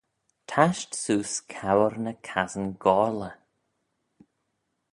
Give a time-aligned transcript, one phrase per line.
[0.51, 3.35] Tasht seose cour ny cassyn gorley